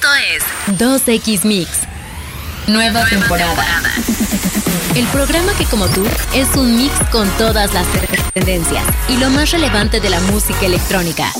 [0.00, 1.68] Esto es 2X Mix.
[2.68, 3.66] Nueva, temporada.
[4.94, 7.86] El programa que como tú es un mix con todas las
[8.32, 11.30] tendencias y lo más relevante de la música electrónica.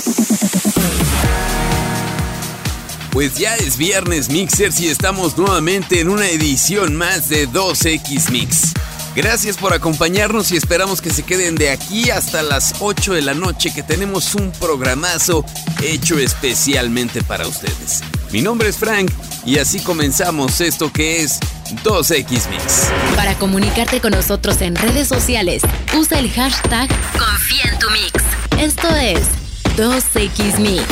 [3.13, 8.75] Pues ya es viernes Mixers y estamos nuevamente en una edición más de 2X Mix.
[9.17, 13.33] Gracias por acompañarnos y esperamos que se queden de aquí hasta las 8 de la
[13.33, 15.47] noche que tenemos un programazo
[15.83, 18.03] hecho especialmente para ustedes.
[18.33, 19.11] Mi nombre es Frank
[19.45, 21.41] y así comenzamos esto que es
[21.83, 22.89] 2X Mix.
[23.17, 25.63] Para comunicarte con nosotros en redes sociales,
[25.99, 26.89] usa el hashtag
[27.19, 28.13] Confía en tu Mix.
[28.61, 29.23] Esto es
[29.77, 30.85] 2X Mix.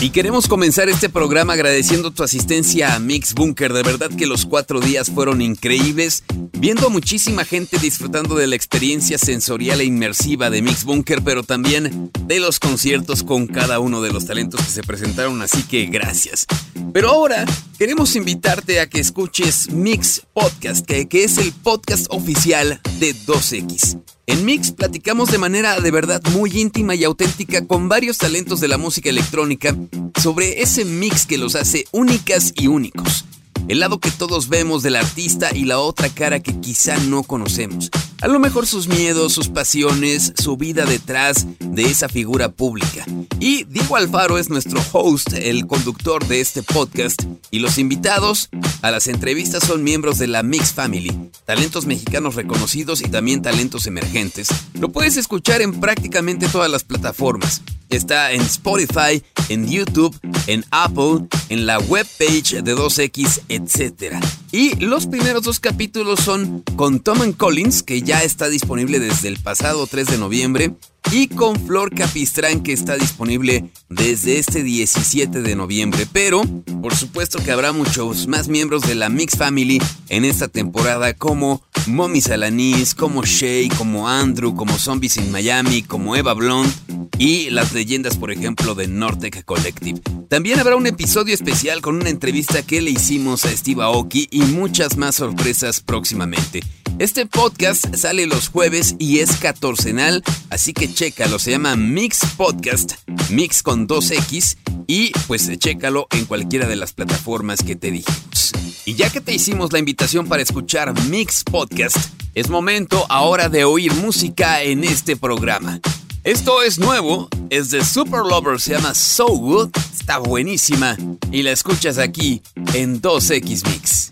[0.00, 3.72] Y queremos comenzar este programa agradeciendo tu asistencia a Mix Bunker.
[3.72, 8.56] De verdad que los cuatro días fueron increíbles, viendo a muchísima gente disfrutando de la
[8.56, 14.02] experiencia sensorial e inmersiva de Mix Bunker, pero también de los conciertos con cada uno
[14.02, 16.46] de los talentos que se presentaron, así que gracias.
[16.92, 17.44] Pero ahora
[17.78, 23.98] queremos invitarte a que escuches Mix Podcast, que, que es el podcast oficial de 2X.
[24.26, 28.68] En Mix platicamos de manera de verdad muy íntima y auténtica con varios talentos de
[28.68, 29.76] la música electrónica
[30.20, 33.26] sobre ese mix que los hace únicas y únicos.
[33.66, 37.90] El lado que todos vemos del artista y la otra cara que quizá no conocemos.
[38.20, 43.06] A lo mejor sus miedos, sus pasiones, su vida detrás de esa figura pública.
[43.40, 47.22] Y Diego Alfaro es nuestro host, el conductor de este podcast.
[47.50, 48.50] Y los invitados
[48.82, 53.86] a las entrevistas son miembros de la Mix Family, talentos mexicanos reconocidos y también talentos
[53.86, 54.48] emergentes.
[54.74, 57.62] Lo puedes escuchar en prácticamente todas las plataformas.
[57.94, 64.16] Está en Spotify, en YouTube, en Apple, en la webpage de 2X, etc.
[64.54, 69.40] Y los primeros dos capítulos son con Tom Collins, que ya está disponible desde el
[69.40, 70.76] pasado 3 de noviembre,
[71.10, 76.06] y con Flor Capistrán, que está disponible desde este 17 de noviembre.
[76.12, 76.42] Pero,
[76.80, 81.60] por supuesto que habrá muchos más miembros de la Mix Family en esta temporada, como
[81.88, 86.72] Mommy Salanis, como Shay, como Andrew, como Zombies in Miami, como Eva Blonde
[87.18, 90.00] y las leyendas, por ejemplo, de Nortec Collective.
[90.28, 94.40] También habrá un episodio especial con una entrevista que le hicimos a Steve Aoki y
[94.46, 96.62] muchas más sorpresas próximamente.
[96.98, 102.94] Este podcast sale los jueves y es catorcenal, así que chécalo, se llama Mix Podcast,
[103.30, 104.56] Mix con 2X,
[104.86, 108.52] y pues chécalo en cualquiera de las plataformas que te dijimos.
[108.84, 111.96] Y ya que te hicimos la invitación para escuchar Mix Podcast,
[112.34, 115.80] es momento ahora de oír música en este programa.
[116.24, 120.96] Esto es nuevo, es de Super Lover, se llama So Good, está buenísima
[121.30, 122.40] y la escuchas aquí
[122.72, 124.10] en 2X Mix.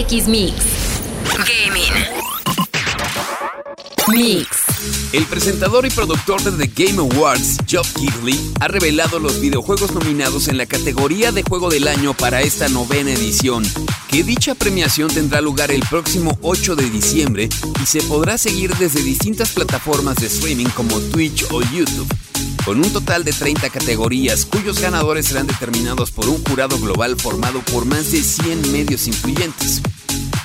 [0.00, 0.54] 2X Mix.
[1.36, 1.92] Gaming.
[4.08, 4.46] Mix.
[5.12, 10.48] El presentador y productor de The Game Awards, Geoff Keighley, ha revelado los videojuegos nominados
[10.48, 13.62] en la categoría de Juego del Año para esta novena edición,
[14.08, 17.50] que dicha premiación tendrá lugar el próximo 8 de diciembre
[17.82, 22.08] y se podrá seguir desde distintas plataformas de streaming como Twitch o YouTube
[22.64, 27.60] con un total de 30 categorías cuyos ganadores serán determinados por un jurado global formado
[27.60, 29.80] por más de 100 medios influyentes.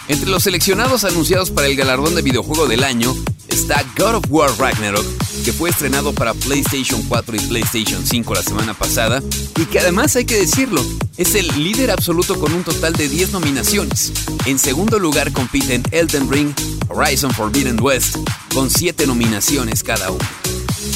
[0.07, 3.15] Entre los seleccionados anunciados para el galardón de videojuego del año
[3.47, 5.05] está God of War Ragnarok,
[5.43, 9.23] que fue estrenado para PlayStation 4 y PlayStation 5 la semana pasada,
[9.59, 10.83] y que además hay que decirlo,
[11.17, 14.11] es el líder absoluto con un total de 10 nominaciones.
[14.45, 16.53] En segundo lugar compiten Elden Ring,
[16.89, 18.17] Horizon Forbidden West,
[18.53, 20.25] con 7 nominaciones cada uno.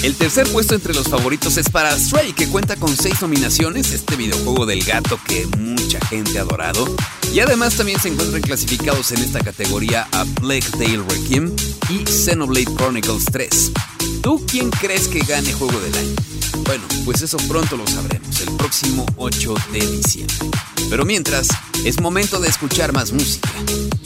[0.02, 4.16] El tercer puesto entre los favoritos es para Stray, que cuenta con 6 nominaciones, este
[4.16, 6.96] videojuego del gato que mucha gente ha adorado.
[7.34, 11.54] Y además también se encuentran clasificados en esta categoría a Plague Tale Requiem
[11.90, 13.72] y Xenoblade Chronicles 3.
[14.22, 16.16] ¿Tú quién crees que gane juego del año?
[16.66, 20.36] Bueno, pues eso pronto lo sabremos, el próximo 8 de diciembre.
[20.90, 21.48] Pero mientras,
[21.86, 23.50] es momento de escuchar más música.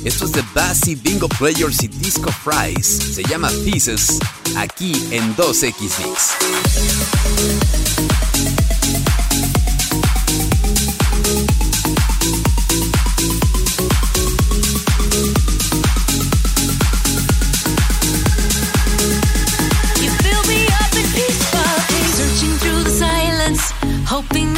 [0.03, 2.87] Esto es de Bassy Bingo Players y Disco Fries.
[2.87, 4.19] Se llama Pieces,
[4.55, 6.33] aquí en 2X Mix.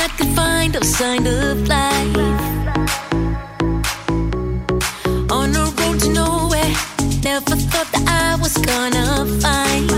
[0.05, 2.15] I could find a sign of life.
[5.31, 6.73] On a road to nowhere,
[7.23, 9.89] never thought that I was gonna find.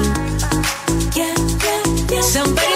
[1.13, 1.35] Yeah,
[1.65, 2.21] yeah, yeah.
[2.21, 2.66] Somebody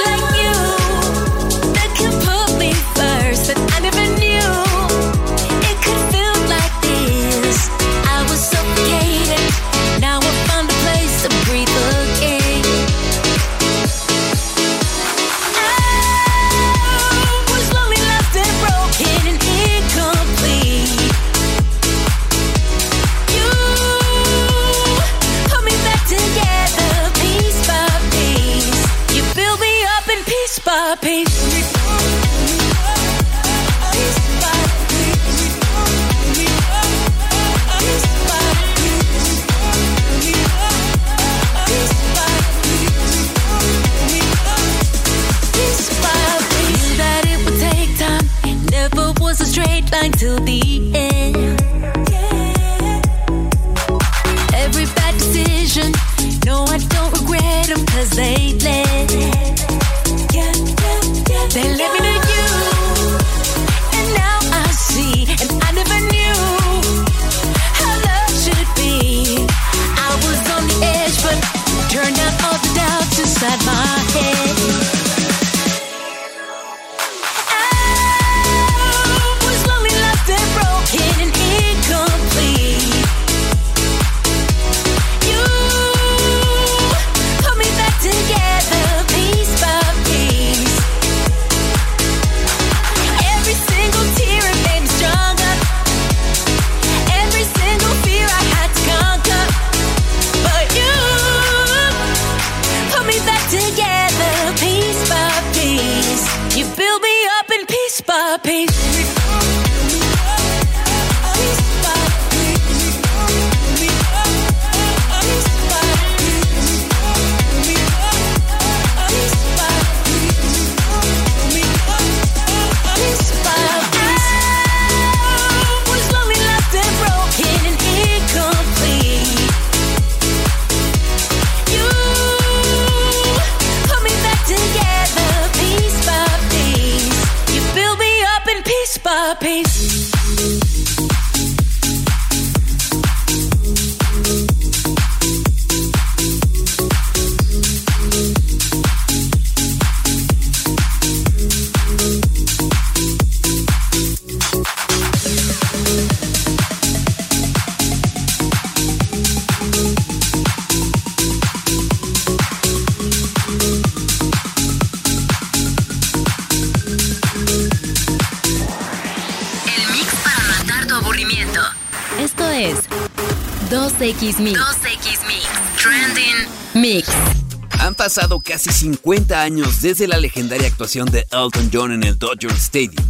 [177.95, 183.03] pasado casi 50 años desde la legendaria actuación de Elton John en el Dodger Stadium.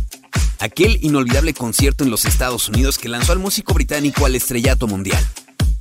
[0.60, 5.22] aquel inolvidable concierto en los Estados Unidos que lanzó al músico británico al estrellato mundial.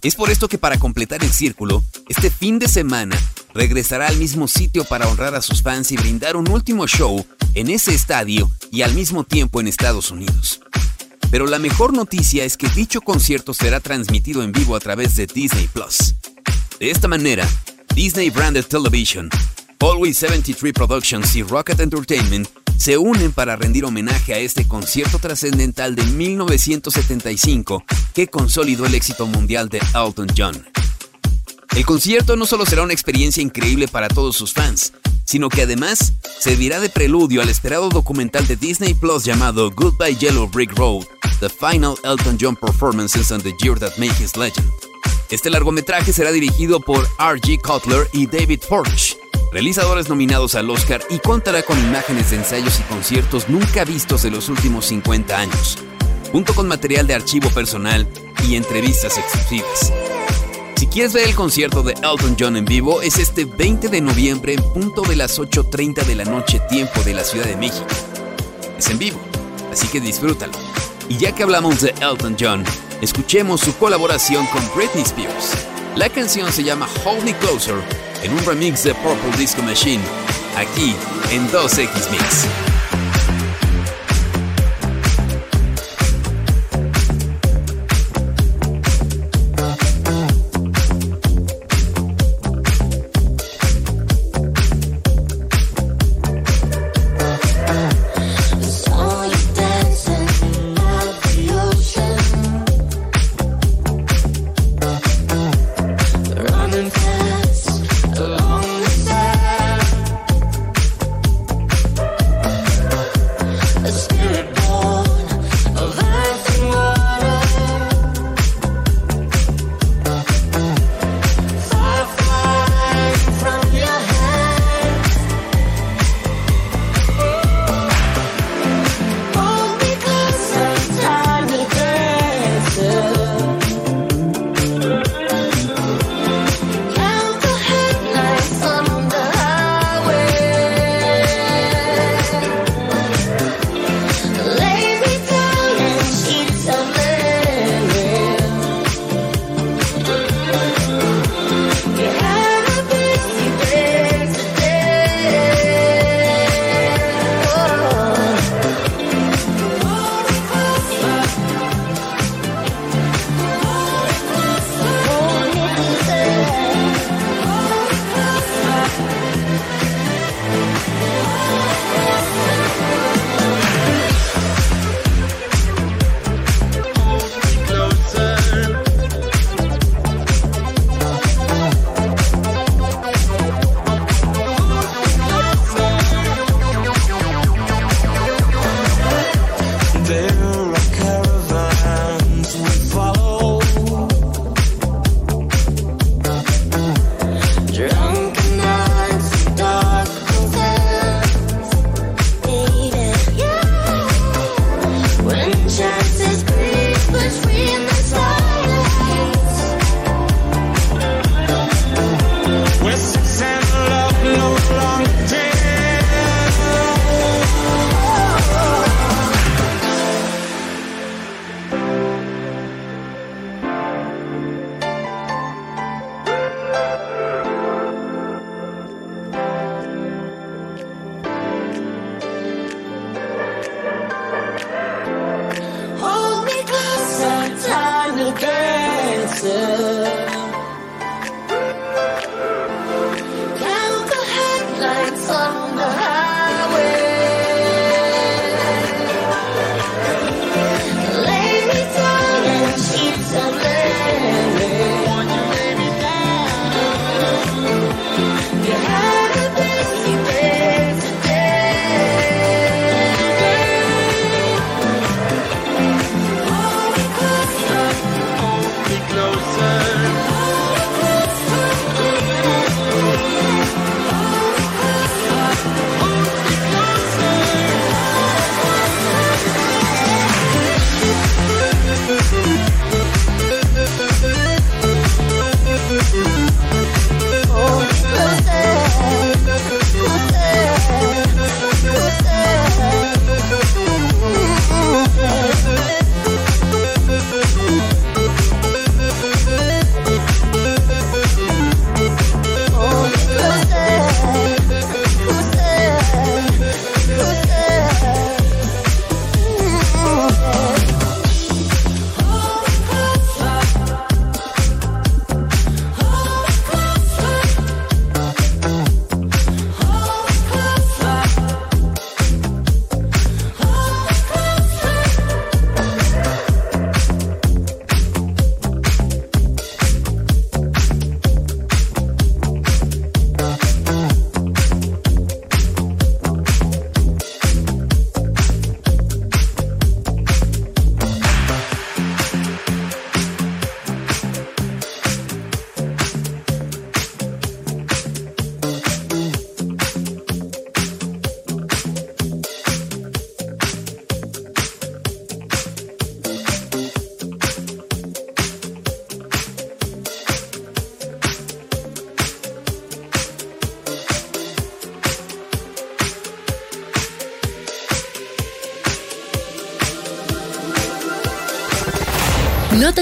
[0.03, 3.17] Es por esto que para completar el círculo, este fin de semana
[3.55, 7.25] regresará al mismo sitio para honrar a sus fans y brindar un último show
[7.55, 10.61] en ese estadio y al mismo tiempo en Estados Unidos.
[11.31, 15.27] Pero la mejor noticia es que dicho concierto será transmitido en vivo a través de
[15.27, 16.15] Disney Plus.
[16.79, 17.49] De esta manera,
[17.95, 19.29] Disney Branded Television,
[19.79, 25.95] Always 73 Productions y Rocket Entertainment se unen para rendir homenaje a este concierto trascendental
[25.95, 27.85] de 1975
[28.15, 30.67] que consolidó el éxito mundial de Elton John.
[31.77, 34.93] El concierto no solo será una experiencia increíble para todos sus fans,
[35.25, 40.49] sino que además servirá de preludio al esperado documental de Disney Plus llamado Goodbye Yellow
[40.49, 41.05] Brick Road,
[41.39, 44.69] The Final Elton John Performances and the Year That Made His Legend.
[45.31, 47.61] Este largometraje será dirigido por R.G.
[47.63, 49.17] Cutler y David Forge,
[49.53, 54.33] realizadores nominados al Oscar y contará con imágenes de ensayos y conciertos nunca vistos en
[54.33, 55.79] los últimos 50 años,
[56.33, 58.09] junto con material de archivo personal
[58.45, 59.93] y entrevistas exclusivas.
[60.81, 64.55] Si quieres ver el concierto de Elton John en vivo, es este 20 de noviembre
[64.55, 67.87] en punto de las 8.30 de la noche tiempo de la Ciudad de México.
[68.79, 69.21] Es en vivo,
[69.71, 70.55] así que disfrútalo.
[71.07, 72.65] Y ya que hablamos de Elton John,
[73.03, 75.53] escuchemos su colaboración con Britney Spears.
[75.97, 77.77] La canción se llama Hold Me Closer
[78.23, 80.03] en un remix de Purple Disco Machine,
[80.57, 80.95] aquí
[81.31, 82.70] en 2X Mix.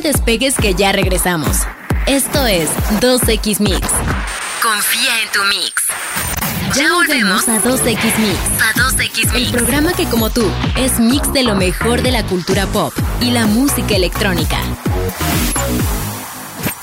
[0.09, 1.59] Despegues que ya regresamos.
[2.07, 2.71] Esto es
[3.03, 3.79] 2X Mix.
[4.63, 5.85] Confía en tu mix.
[6.75, 8.39] Ya volvemos a 2X Mix.
[8.59, 9.35] A 2X Mix.
[9.35, 13.33] El programa que como tú es mix de lo mejor de la cultura pop y
[13.33, 14.59] la música electrónica.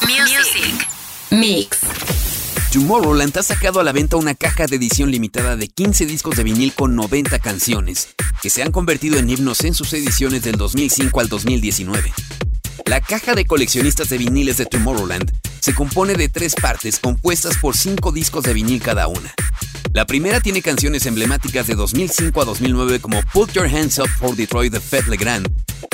[0.01, 0.88] Music.
[1.31, 1.79] Mix.
[2.73, 6.43] Tomorrowland ha sacado a la venta una caja de edición limitada de 15 discos de
[6.43, 8.09] vinil con 90 canciones,
[8.43, 12.13] que se han convertido en himnos en sus ediciones del 2005 al 2019.
[12.86, 17.76] La caja de coleccionistas de viniles de Tomorrowland se compone de tres partes compuestas por
[17.76, 19.34] cinco discos de vinil cada una.
[19.91, 24.36] La primera tiene canciones emblemáticas de 2005 a 2009 como Put Your Hands Up for
[24.36, 25.50] Detroit de Fed Legrand,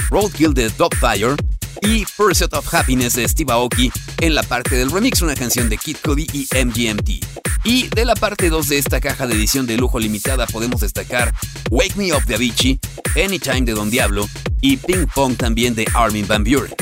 [0.09, 1.35] Roadkill de Fire
[1.81, 5.77] y Pursuit of Happiness de Steve Aoki en la parte del remix, una canción de
[5.77, 7.25] Kid Cudi y MGMT.
[7.63, 11.33] Y de la parte 2 de esta caja de edición de lujo limitada podemos destacar
[11.69, 12.79] Wake Me Up de Avicii,
[13.15, 14.27] Anytime de Don Diablo
[14.61, 16.73] y Ping Pong también de Armin Van Buren.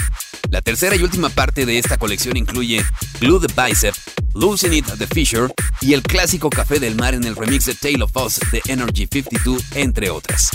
[0.51, 2.83] La tercera y última parte de esta colección incluye
[3.19, 3.95] Glue the Bicep,
[4.33, 8.03] Losing It the Fisher y el clásico Café del Mar en el remix de Tale
[8.03, 10.49] of Us de Energy 52, entre otras.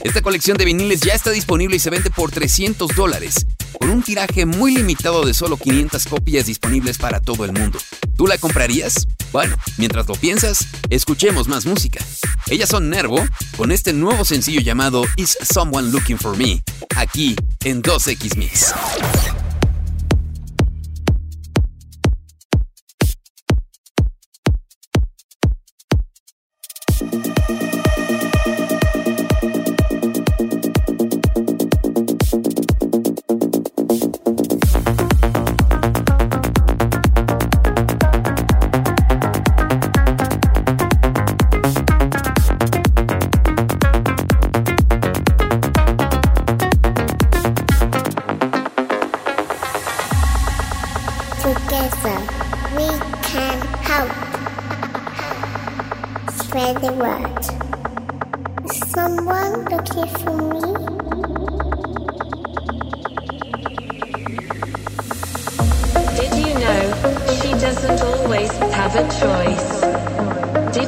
[0.00, 3.46] Esta colección de viniles ya está disponible y se vende por 300 dólares,
[3.78, 7.78] con un tiraje muy limitado de solo 500 copias disponibles para todo el mundo.
[8.16, 9.06] ¿Tú la comprarías?
[9.32, 12.04] Bueno, mientras lo piensas, escuchemos más música.
[12.48, 13.24] Ellas son Nervo,
[13.56, 16.62] con este nuevo sencillo llamado Is Someone Looking for Me,
[16.96, 18.74] aquí en 2X Mix.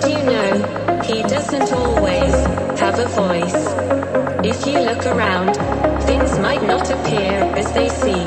[0.01, 2.33] Did you know he doesn't always
[2.79, 3.67] have a voice?
[4.45, 5.55] If you look around,
[6.05, 8.18] things might not appear as they seem.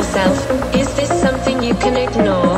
[0.00, 0.74] yourself.
[0.74, 2.49] Is this something you can ignore?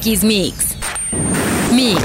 [0.00, 0.76] 2X Mix.
[1.72, 2.00] Mix.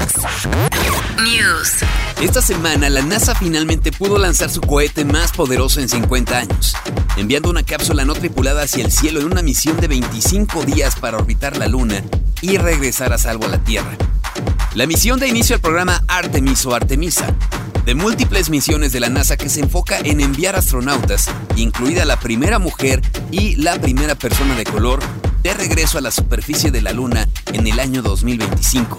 [1.22, 1.72] News.
[2.20, 6.74] Esta semana la NASA finalmente pudo lanzar su cohete más poderoso en 50 años,
[7.16, 11.16] enviando una cápsula no tripulada hacia el cielo en una misión de 25 días para
[11.16, 12.02] orbitar la Luna
[12.42, 13.96] y regresar a salvo a la Tierra.
[14.74, 17.34] La misión da inicio al programa Artemis o Artemisa,
[17.86, 22.58] de múltiples misiones de la NASA que se enfoca en enviar astronautas, incluida la primera
[22.58, 25.00] mujer y la primera persona de color,
[25.46, 28.96] de regreso a la superficie de la Luna en el año 2025.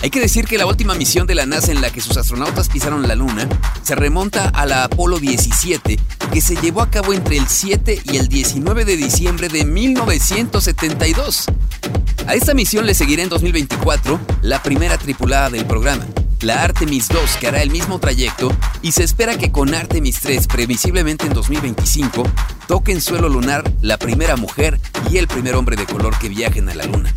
[0.00, 2.70] Hay que decir que la última misión de la NASA en la que sus astronautas
[2.70, 3.46] pisaron la Luna
[3.82, 5.98] se remonta a la Apolo 17,
[6.32, 11.44] que se llevó a cabo entre el 7 y el 19 de diciembre de 1972.
[12.26, 16.06] A esta misión le seguirá en 2024 la primera tripulada del programa,
[16.40, 18.50] la Artemis 2, que hará el mismo trayecto,
[18.82, 22.22] y se espera que con Artemis 3, previsiblemente en 2025,
[22.66, 26.74] toquen suelo lunar la primera mujer y el primer hombre de color que viajen a
[26.74, 27.14] la Luna.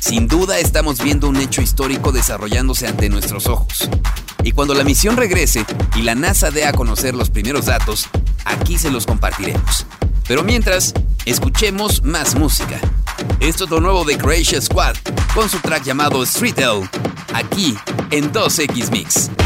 [0.00, 3.88] Sin duda estamos viendo un hecho histórico desarrollándose ante nuestros ojos.
[4.44, 5.64] Y cuando la misión regrese
[5.96, 8.08] y la NASA dé a conocer los primeros datos,
[8.44, 9.86] aquí se los compartiremos.
[10.28, 12.80] Pero mientras, escuchemos más música.
[13.40, 14.94] Esto es lo nuevo de Croatia Squad
[15.34, 16.88] con su track llamado Street L,
[17.36, 17.76] aquí
[18.10, 19.45] en 2X Mix.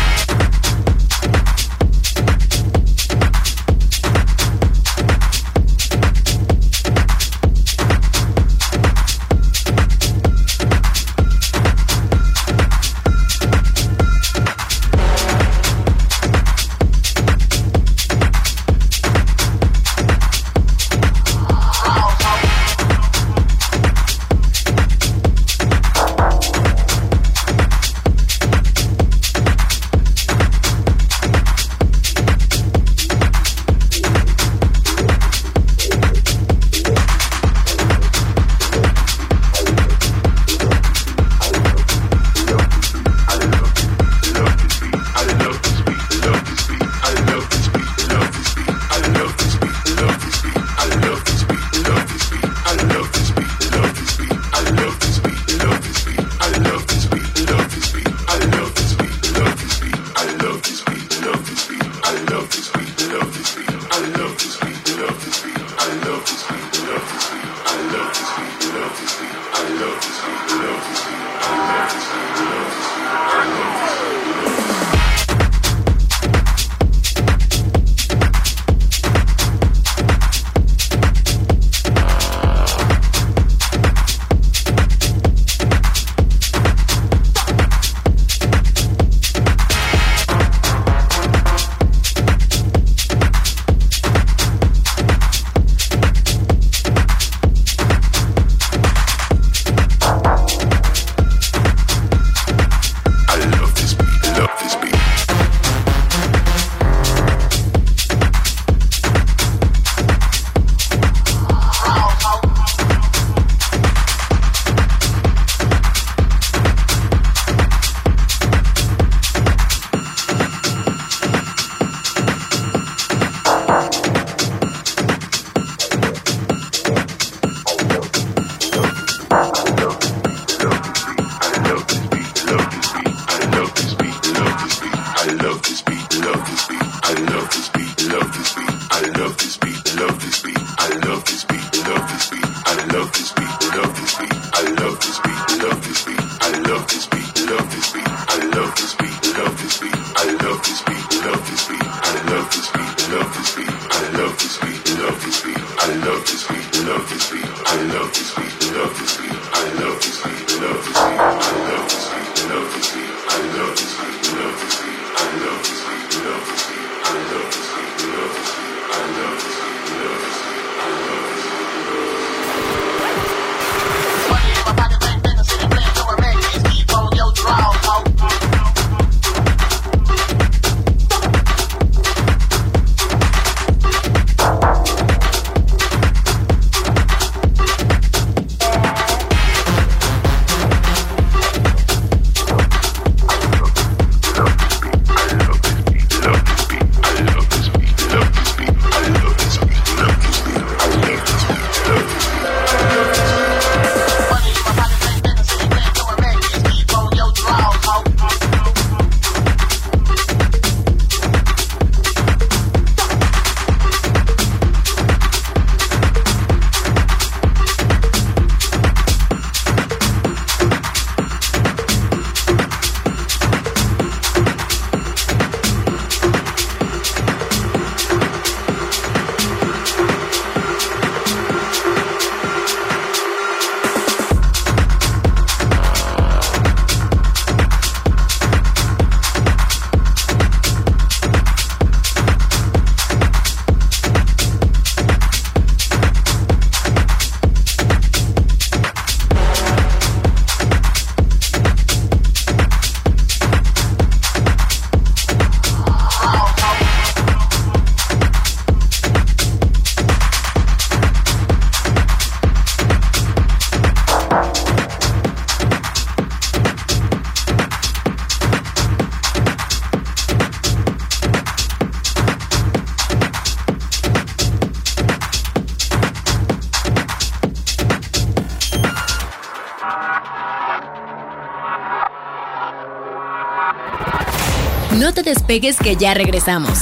[285.13, 286.79] Te despegues que ya regresamos.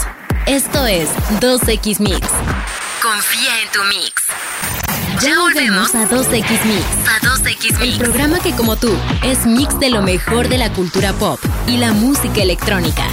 [0.46, 1.08] Esto es
[1.40, 2.20] 2X Mix.
[3.02, 4.22] Confía en tu mix.
[5.22, 6.84] Ya volvemos a 2X Mix.
[7.08, 7.80] A 2X Mix.
[7.80, 8.90] El programa que como tú
[9.24, 13.06] es mix de lo mejor de la cultura pop y la música electrónica.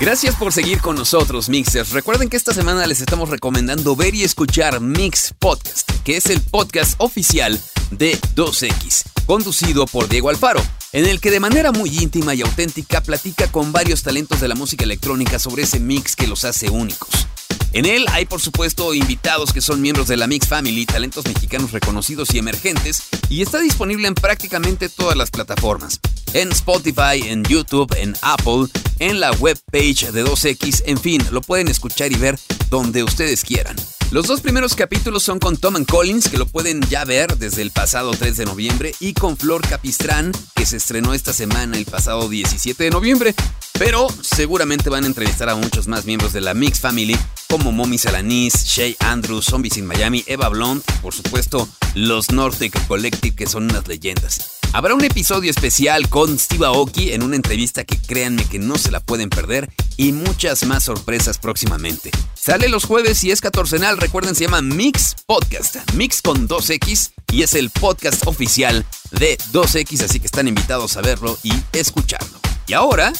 [0.00, 1.90] Gracias por seguir con nosotros, Mixers.
[1.90, 6.40] Recuerden que esta semana les estamos recomendando ver y escuchar Mix Podcast, que es el
[6.40, 12.34] podcast oficial de 2X, conducido por Diego Alfaro, en el que de manera muy íntima
[12.34, 16.44] y auténtica platica con varios talentos de la música electrónica sobre ese mix que los
[16.44, 17.26] hace únicos.
[17.72, 21.72] En él hay por supuesto invitados que son miembros de la Mix Family, talentos mexicanos
[21.72, 25.98] reconocidos y emergentes, y está disponible en prácticamente todas las plataformas.
[26.34, 28.66] En Spotify, en YouTube, en Apple,
[28.98, 33.76] en la webpage de 2X, en fin, lo pueden escuchar y ver donde ustedes quieran.
[34.12, 37.70] Los dos primeros capítulos son con Tom Collins, que lo pueden ya ver desde el
[37.70, 42.28] pasado 3 de noviembre, y con Flor Capistrán, que se estrenó esta semana el pasado
[42.28, 43.34] 17 de noviembre.
[43.78, 47.16] Pero seguramente van a entrevistar a muchos más miembros de la Mix Family,
[47.48, 52.86] como Mommy Salanis, Shay Andrews, Zombies in Miami, Eva Blonde, y por supuesto los Nortec
[52.86, 54.58] Collective, que son unas leyendas.
[54.74, 58.90] Habrá un episodio especial con Steve Aoki en una entrevista que créanme que no se
[58.90, 62.10] la pueden perder y muchas más sorpresas próximamente.
[62.44, 67.44] Sale los jueves y es catorcenal, recuerden se llama Mix Podcast, Mix con 2X y
[67.44, 72.40] es el podcast oficial de 2X, así que están invitados a verlo y escucharlo.
[72.66, 73.12] Y ahora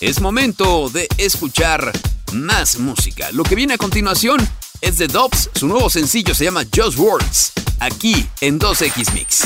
[0.00, 1.92] es momento de escuchar
[2.32, 3.30] más música.
[3.30, 4.40] Lo que viene a continuación
[4.80, 9.44] es de Dobbs, su nuevo sencillo se llama Just Words, aquí en 2X Mix.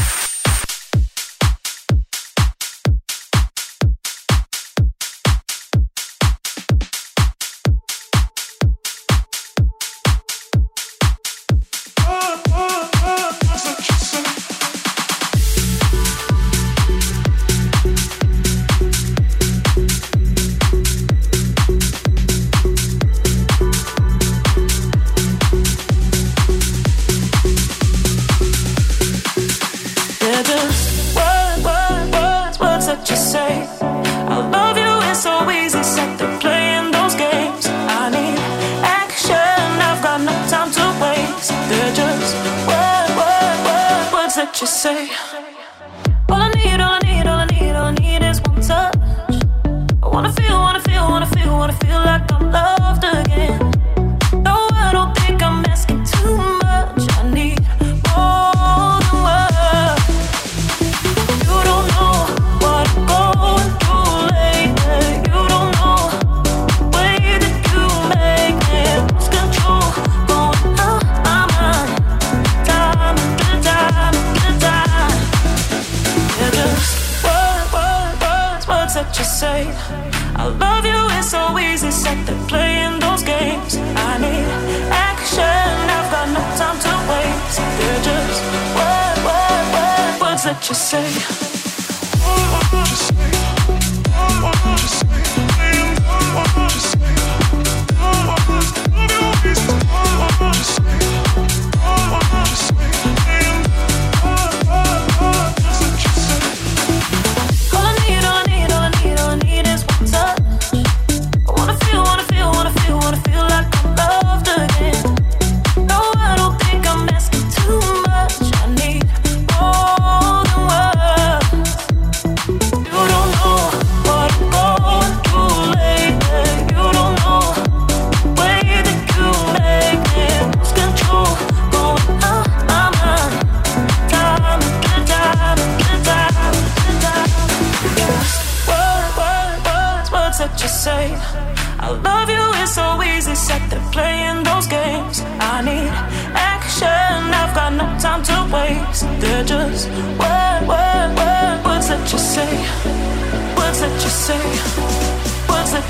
[90.68, 91.47] you say?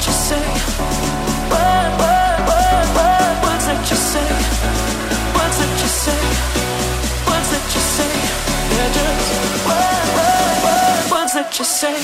[0.08, 0.44] you say?
[3.68, 4.28] That you say?
[5.36, 6.20] What's that you say?
[7.28, 8.12] What's that you say?
[8.72, 9.28] Yeah, just
[9.66, 11.96] what, what, that you say?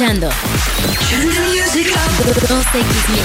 [0.00, 0.30] Escuchando
[2.48, 3.24] 2X Mix.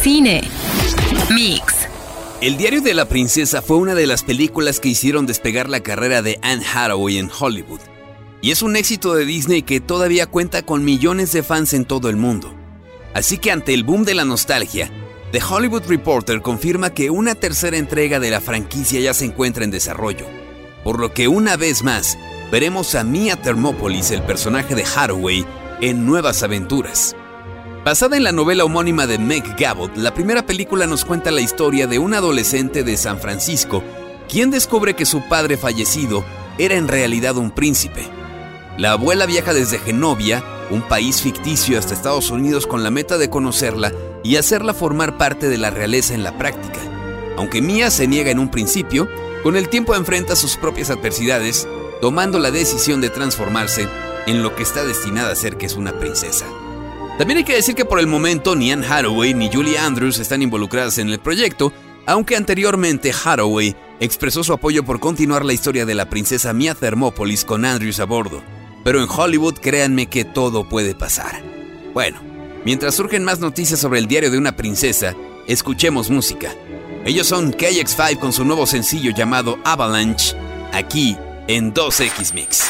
[0.00, 0.40] Cine
[1.30, 1.62] Mix.
[2.40, 6.22] El diario de la princesa fue una de las películas que hicieron despegar la carrera
[6.22, 7.80] de Anne Hathaway en Hollywood.
[8.40, 12.08] Y es un éxito de Disney que todavía cuenta con millones de fans en todo
[12.08, 12.54] el mundo.
[13.12, 14.90] Así que ante el boom de la nostalgia,
[15.32, 19.70] The Hollywood Reporter confirma que una tercera entrega de la franquicia ya se encuentra en
[19.70, 20.24] desarrollo,
[20.82, 22.16] por lo que una vez más
[22.50, 25.46] veremos a Mia Thermopolis, el personaje de Hathaway,
[25.80, 27.14] en nuevas aventuras.
[27.84, 31.86] Basada en la novela homónima de Meg Gabot, la primera película nos cuenta la historia
[31.86, 33.82] de un adolescente de San Francisco,
[34.28, 36.24] quien descubre que su padre fallecido
[36.58, 38.06] era en realidad un príncipe.
[38.76, 43.30] La abuela viaja desde Genovia, un país ficticio, hasta Estados Unidos con la meta de
[43.30, 43.92] conocerla
[44.22, 46.80] y hacerla formar parte de la realeza en la práctica.
[47.36, 49.08] Aunque Mia se niega en un principio,
[49.42, 51.66] con el tiempo enfrenta sus propias adversidades,
[52.00, 53.88] tomando la decisión de transformarse
[54.26, 56.46] en lo que está destinada a ser, que es una princesa.
[57.18, 60.42] También hay que decir que por el momento ni Anne Hathaway ni Julie Andrews están
[60.42, 61.72] involucradas en el proyecto,
[62.06, 67.44] aunque anteriormente Hathaway expresó su apoyo por continuar la historia de la princesa Mia Thermopolis
[67.44, 68.42] con Andrews a bordo.
[68.84, 71.42] Pero en Hollywood créanme que todo puede pasar.
[71.92, 72.20] Bueno,
[72.64, 75.16] mientras surgen más noticias sobre el diario de una princesa,
[75.48, 76.54] escuchemos música.
[77.04, 80.36] Ellos son KX5 con su nuevo sencillo llamado Avalanche,
[80.72, 81.16] aquí
[81.48, 82.68] en 2X Mix.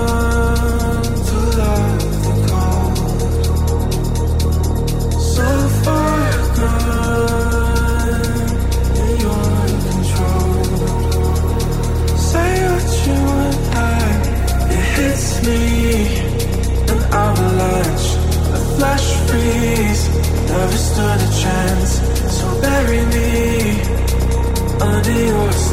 [1.27, 2.97] to love the cold?
[5.33, 5.49] So
[5.83, 6.23] far
[6.59, 8.13] gone,
[9.01, 10.63] in your control.
[12.29, 13.89] Say what you want, I,
[14.77, 15.61] it hits me,
[16.79, 18.09] and an avalanche,
[18.53, 20.03] a flash freeze.
[20.47, 21.93] Never stood a chance.
[25.03, 25.72] 2X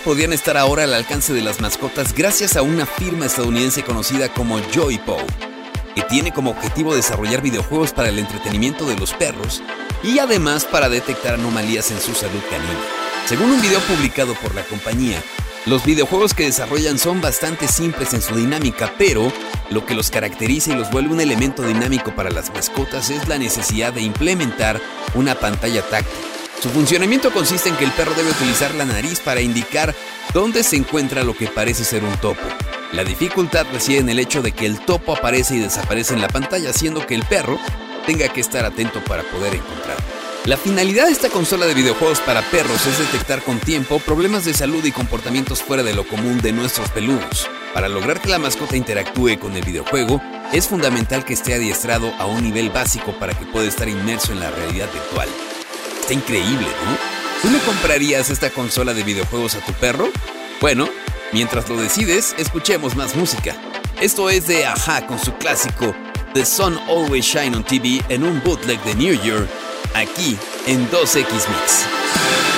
[0.00, 4.58] Podían estar ahora al alcance de las mascotas gracias a una firma estadounidense conocida como
[4.74, 5.18] Joypo,
[5.94, 9.62] que tiene como objetivo desarrollar videojuegos para el entretenimiento de los perros
[10.02, 12.80] y además para detectar anomalías en su salud canina.
[13.26, 15.22] Según un video publicado por la compañía,
[15.66, 19.32] los videojuegos que desarrollan son bastante simples en su dinámica, pero
[19.70, 23.38] lo que los caracteriza y los vuelve un elemento dinámico para las mascotas es la
[23.38, 24.80] necesidad de implementar
[25.14, 26.41] una pantalla táctil.
[26.62, 29.96] Su funcionamiento consiste en que el perro debe utilizar la nariz para indicar
[30.32, 32.40] dónde se encuentra lo que parece ser un topo.
[32.92, 36.28] La dificultad reside en el hecho de que el topo aparece y desaparece en la
[36.28, 37.58] pantalla, haciendo que el perro
[38.06, 40.04] tenga que estar atento para poder encontrarlo.
[40.44, 44.54] La finalidad de esta consola de videojuegos para perros es detectar con tiempo problemas de
[44.54, 47.50] salud y comportamientos fuera de lo común de nuestros peludos.
[47.74, 52.26] Para lograr que la mascota interactúe con el videojuego, es fundamental que esté adiestrado a
[52.26, 55.28] un nivel básico para que pueda estar inmerso en la realidad virtual.
[56.12, 56.98] Increíble, ¿no?
[57.40, 60.10] ¿Tú le comprarías esta consola de videojuegos a tu perro?
[60.60, 60.88] Bueno,
[61.32, 63.56] mientras lo decides, escuchemos más música.
[64.00, 65.94] Esto es de Aja con su clásico
[66.34, 69.48] The Sun Always Shine on TV en un bootleg de New Year,
[69.94, 70.36] aquí
[70.66, 72.51] en 2X Mix.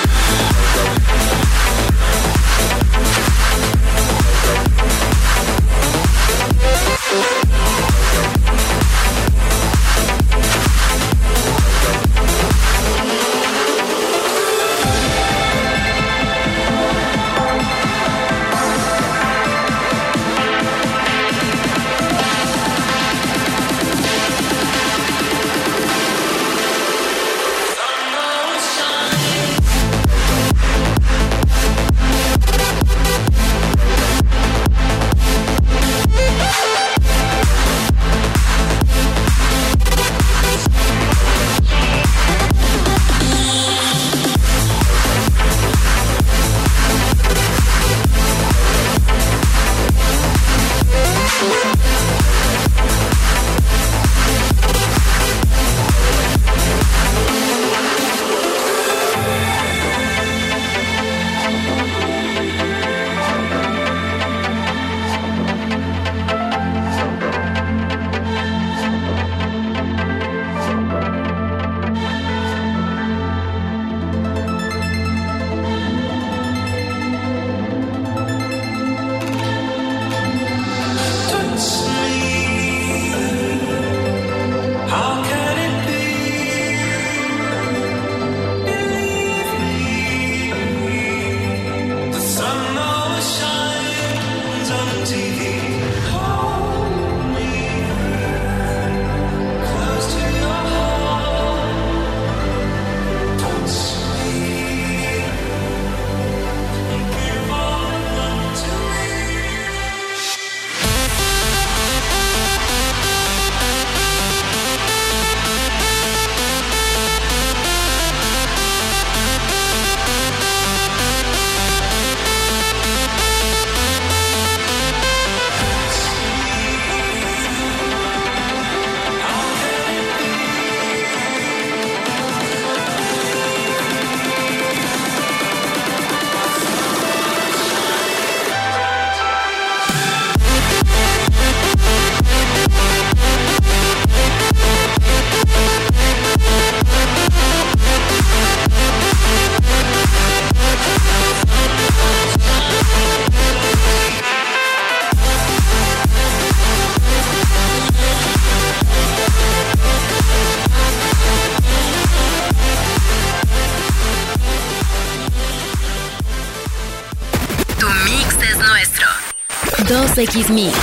[170.25, 170.73] 2X Mix.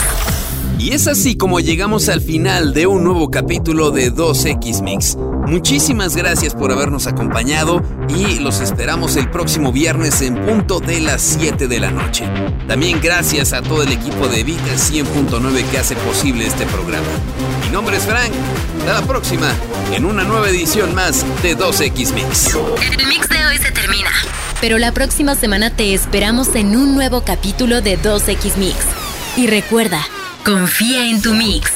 [0.79, 5.17] Y es así como llegamos al final de un nuevo capítulo de 2X Mix.
[5.47, 11.23] Muchísimas gracias por habernos acompañado y los esperamos el próximo viernes en punto de las
[11.23, 12.25] 7 de la noche.
[12.69, 17.09] También gracias a todo el equipo de Vita 100.9 que hace posible este programa.
[17.65, 18.31] Mi nombre es Frank.
[18.79, 19.53] Hasta la próxima
[19.93, 22.57] en una nueva edición más de 2X Mix.
[22.81, 24.11] El mix de hoy se termina.
[24.61, 29.02] Pero la próxima semana te esperamos en un nuevo capítulo de 2X Mix.
[29.37, 30.07] Y recuerda,
[30.45, 31.73] confía en tu mix.